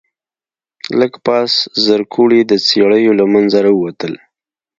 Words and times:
لږ 0.99 1.13
پاس 1.25 1.51
زرکوړي 1.85 2.41
د 2.45 2.53
څېړيو 2.67 3.11
له 3.19 3.25
منځه 3.33 3.57
راووتل. 3.65 4.13